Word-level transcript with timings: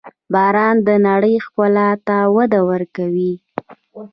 •باران 0.33 0.75
د 0.87 0.89
نړۍ 1.07 1.35
ښکلا 1.45 1.89
ته 2.07 2.17
وده 2.35 2.59
ورکوي. 2.71 3.33